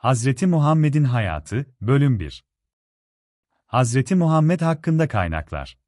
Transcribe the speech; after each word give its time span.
Hazreti 0.00 0.46
Muhammed'in 0.46 1.04
Hayatı, 1.04 1.66
Bölüm 1.80 2.20
1 2.20 2.44
Hazreti 3.66 4.14
Muhammed 4.14 4.60
hakkında 4.60 5.08
kaynaklar 5.08 5.78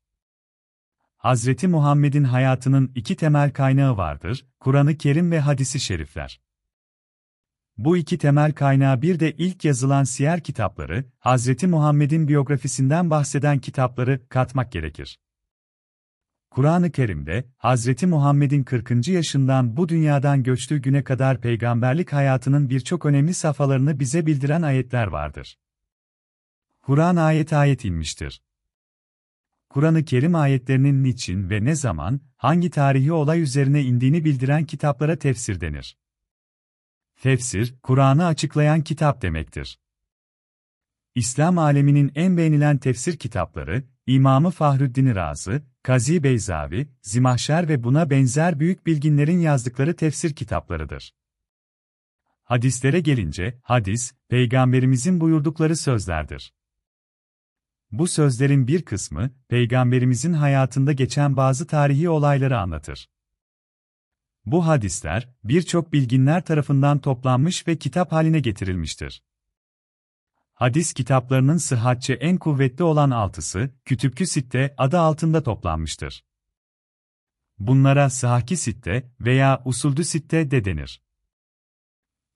Hazreti 1.17 1.69
Muhammed'in 1.69 2.25
hayatının 2.25 2.93
iki 2.95 3.17
temel 3.17 3.53
kaynağı 3.53 3.97
vardır, 3.97 4.47
Kur'an-ı 4.61 4.97
Kerim 4.97 5.31
ve 5.31 5.41
hadisi 5.41 5.81
şerifler. 5.81 6.41
Bu 7.77 7.97
iki 7.97 8.19
temel 8.19 8.53
kaynağı 8.53 9.03
bir 9.03 9.21
de 9.21 9.33
ilk 9.33 9.65
yazılan 9.65 10.05
siyer 10.05 10.41
kitapları, 10.41 11.05
Hazreti 11.19 11.67
Muhammed'in 11.67 12.29
biyografisinden 12.29 13.11
bahseden 13.11 13.59
kitapları 13.59 14.29
katmak 14.29 14.73
gerekir. 14.73 15.19
Kur'an-ı 16.55 16.91
Kerim'de, 16.91 17.45
Hazreti 17.57 18.07
Muhammed'in 18.07 18.63
40. 18.63 19.09
yaşından 19.09 19.77
bu 19.77 19.89
dünyadan 19.89 20.43
göçtüğü 20.43 20.79
güne 20.79 21.05
kadar 21.05 21.41
peygamberlik 21.41 22.13
hayatının 22.13 22.71
birçok 22.71 23.07
önemli 23.07 23.35
safhalarını 23.35 24.01
bize 24.01 24.27
bildiren 24.27 24.63
ayetler 24.63 25.07
vardır. 25.07 25.59
Kur'an 26.83 27.17
ayet 27.17 27.53
ayet 27.53 27.85
inmiştir. 27.85 28.43
Kur'an-ı 29.69 30.05
Kerim 30.05 30.35
ayetlerinin 30.35 31.05
niçin 31.05 31.51
ve 31.51 31.65
ne 31.65 31.75
zaman, 31.75 32.21
hangi 32.37 32.71
tarihi 32.71 33.13
olay 33.13 33.43
üzerine 33.43 33.83
indiğini 33.83 34.25
bildiren 34.25 34.65
kitaplara 34.65 35.17
tefsir 35.17 35.61
denir. 35.61 35.97
Tefsir, 37.23 37.75
Kur'an'ı 37.83 38.27
açıklayan 38.27 38.83
kitap 38.83 39.23
demektir. 39.23 39.79
İslam 41.15 41.59
aleminin 41.59 42.13
en 42.15 42.37
beğenilen 42.37 42.79
tefsir 42.79 43.17
kitapları, 43.17 43.85
İmamı 44.07 44.51
Fahrüddin 44.51 45.15
Razı, 45.15 45.63
Kazi 45.83 46.23
Beyzavi, 46.23 46.89
Zimahşer 47.03 47.69
ve 47.69 47.85
buna 47.85 48.11
benzer 48.11 48.61
büyük 48.61 48.87
bilginlerin 48.87 49.39
yazdıkları 49.39 49.97
tefsir 49.97 50.35
kitaplarıdır. 50.35 51.15
Hadislere 52.43 53.01
gelince, 53.01 53.61
hadis, 53.63 54.15
peygamberimizin 54.29 55.21
buyurdukları 55.21 55.77
sözlerdir. 55.77 56.55
Bu 57.91 58.09
sözlerin 58.09 58.67
bir 58.67 58.83
kısmı, 58.83 59.31
peygamberimizin 59.49 60.33
hayatında 60.33 60.93
geçen 60.93 61.37
bazı 61.37 61.67
tarihi 61.67 62.09
olayları 62.09 62.59
anlatır. 62.59 63.11
Bu 64.47 64.67
hadisler, 64.67 65.29
birçok 65.45 65.93
bilginler 65.93 66.45
tarafından 66.45 66.99
toplanmış 66.99 67.69
ve 67.69 67.79
kitap 67.79 68.13
haline 68.13 68.41
getirilmiştir. 68.41 69.23
Hadis 70.63 70.93
kitaplarının 70.93 71.57
sıhhatçe 71.57 72.13
en 72.13 72.37
kuvvetli 72.37 72.85
olan 72.85 73.11
altısı, 73.11 73.71
Kütüpkü 73.85 74.27
Sitte 74.27 74.75
adı 74.79 74.99
altında 74.99 75.43
toplanmıştır. 75.43 76.25
Bunlara 77.59 78.11
Sahaki 78.11 78.57
Sitte 78.57 79.13
veya 79.21 79.63
Usuldü 79.65 80.05
Sitte 80.05 80.51
de 80.51 80.65
denir. 80.65 81.03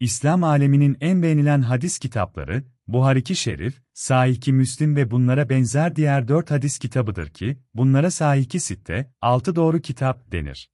İslam 0.01 0.45
aleminin 0.45 0.97
en 1.01 1.23
beğenilen 1.23 1.63
hadis 1.63 1.99
kitapları, 1.99 2.65
Buhariki 2.87 3.37
Şerif, 3.37 3.83
Sahiki 3.93 4.53
Müslim 4.53 4.97
ve 4.97 5.11
bunlara 5.11 5.49
benzer 5.49 5.97
diğer 5.97 6.29
dört 6.29 6.51
hadis 6.51 6.79
kitabıdır 6.79 7.29
ki, 7.29 7.59
bunlara 7.75 8.11
Sahiki 8.11 8.61
Sitte, 8.61 9.13
altı 9.21 9.57
doğru 9.57 9.81
kitap 9.81 10.33
denir. 10.33 10.71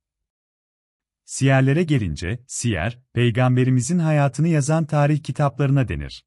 Siyerlere 1.24 1.82
gelince, 1.82 2.44
siyer, 2.46 2.98
peygamberimizin 3.12 3.98
hayatını 3.98 4.48
yazan 4.48 4.84
tarih 4.84 5.22
kitaplarına 5.22 5.88
denir. 5.88 6.24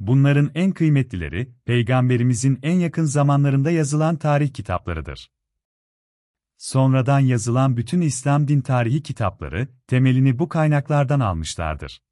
Bunların 0.00 0.50
en 0.54 0.72
kıymetlileri, 0.72 1.52
peygamberimizin 1.64 2.58
en 2.62 2.78
yakın 2.78 3.04
zamanlarında 3.04 3.70
yazılan 3.70 4.16
tarih 4.16 4.52
kitaplarıdır. 4.52 5.30
Sonradan 6.56 7.20
yazılan 7.20 7.76
bütün 7.76 8.00
İslam 8.00 8.48
din 8.48 8.60
tarihi 8.60 9.02
kitapları, 9.02 9.68
temelini 9.86 10.38
bu 10.38 10.48
kaynaklardan 10.48 11.20
almışlardır. 11.20 12.02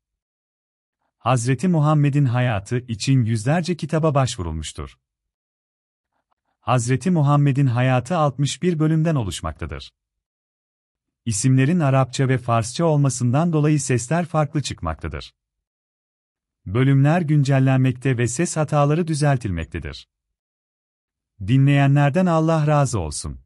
Hazreti 1.19 1.69
Muhammed'in 1.69 2.25
hayatı 2.25 2.78
için 2.78 3.25
yüzlerce 3.25 3.77
kitaba 3.77 4.14
başvurulmuştur. 4.14 4.98
Hazreti 6.61 7.11
Muhammed'in 7.11 7.66
hayatı 7.66 8.16
61 8.16 8.78
bölümden 8.78 9.15
oluşmaktadır. 9.15 9.93
İsimlerin 11.25 11.81
Arapça 11.81 12.28
ve 12.28 12.38
Farsça 12.38 12.84
olmasından 12.84 13.53
dolayı 13.53 13.81
sesler 13.81 14.27
farklı 14.27 14.62
çıkmaktadır. 14.62 15.34
Bölümler 16.74 17.20
güncellenmekte 17.20 18.18
ve 18.18 18.28
ses 18.28 18.56
hataları 18.56 19.06
düzeltilmektedir. 19.06 20.08
Dinleyenlerden 21.46 22.26
Allah 22.26 22.66
razı 22.66 22.98
olsun. 22.98 23.40